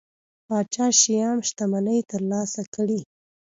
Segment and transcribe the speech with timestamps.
[0.47, 2.99] پاچا شیام شتمنۍ ترلاسه کړي.